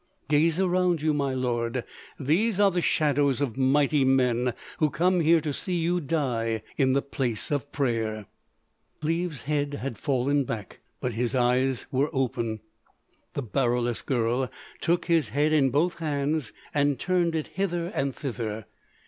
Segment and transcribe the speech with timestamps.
[0.27, 1.83] Gaze around you, my lord.
[2.19, 6.93] These are the shadows of mighty men who come here to see you die in
[6.93, 8.25] the Place of Prayer."
[8.99, 12.61] Cleves's head had fallen back, but his eyes were open.
[13.35, 18.65] The Baroulass girl took his head in both hands and turned it hither and thither.